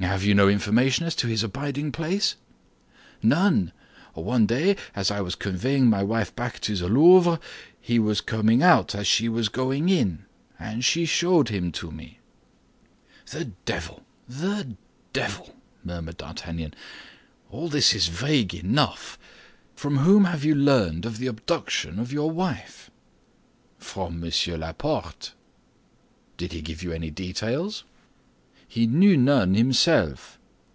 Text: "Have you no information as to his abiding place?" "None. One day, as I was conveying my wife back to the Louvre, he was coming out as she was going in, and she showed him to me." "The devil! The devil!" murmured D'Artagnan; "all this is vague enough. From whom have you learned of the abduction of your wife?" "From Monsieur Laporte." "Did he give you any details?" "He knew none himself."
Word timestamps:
"Have 0.00 0.24
you 0.24 0.34
no 0.34 0.48
information 0.48 1.06
as 1.06 1.14
to 1.14 1.28
his 1.28 1.44
abiding 1.44 1.92
place?" 1.92 2.34
"None. 3.22 3.72
One 4.14 4.46
day, 4.46 4.76
as 4.96 5.12
I 5.12 5.20
was 5.20 5.36
conveying 5.36 5.86
my 5.88 6.02
wife 6.02 6.34
back 6.34 6.58
to 6.62 6.74
the 6.74 6.88
Louvre, 6.88 7.38
he 7.80 8.00
was 8.00 8.20
coming 8.20 8.64
out 8.64 8.96
as 8.96 9.06
she 9.06 9.28
was 9.28 9.48
going 9.48 9.88
in, 9.88 10.24
and 10.58 10.84
she 10.84 11.06
showed 11.06 11.50
him 11.50 11.70
to 11.72 11.92
me." 11.92 12.18
"The 13.30 13.52
devil! 13.64 14.04
The 14.28 14.76
devil!" 15.12 15.54
murmured 15.84 16.16
D'Artagnan; 16.16 16.74
"all 17.48 17.68
this 17.68 17.94
is 17.94 18.08
vague 18.08 18.54
enough. 18.56 19.16
From 19.76 19.98
whom 19.98 20.24
have 20.24 20.44
you 20.44 20.56
learned 20.56 21.06
of 21.06 21.18
the 21.18 21.28
abduction 21.28 22.00
of 22.00 22.12
your 22.12 22.30
wife?" 22.32 22.90
"From 23.78 24.18
Monsieur 24.18 24.56
Laporte." 24.56 25.32
"Did 26.38 26.50
he 26.52 26.60
give 26.60 26.82
you 26.82 26.90
any 26.90 27.12
details?" 27.12 27.84
"He 28.72 28.86
knew 28.86 29.18
none 29.18 29.52
himself." 29.52 30.38